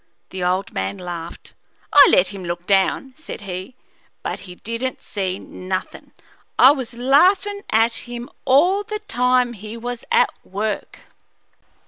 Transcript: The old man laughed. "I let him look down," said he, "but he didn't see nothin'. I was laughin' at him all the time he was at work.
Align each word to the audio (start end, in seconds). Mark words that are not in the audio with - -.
The 0.31 0.43
old 0.43 0.73
man 0.73 0.97
laughed. 0.97 1.53
"I 1.93 2.07
let 2.11 2.29
him 2.29 2.43
look 2.43 2.65
down," 2.65 3.13
said 3.15 3.41
he, 3.41 3.75
"but 4.23 4.39
he 4.49 4.55
didn't 4.55 4.99
see 5.03 5.37
nothin'. 5.37 6.11
I 6.57 6.71
was 6.71 6.95
laughin' 6.95 7.61
at 7.71 7.93
him 8.09 8.27
all 8.43 8.81
the 8.81 8.97
time 9.07 9.53
he 9.53 9.77
was 9.77 10.03
at 10.11 10.31
work. 10.43 11.01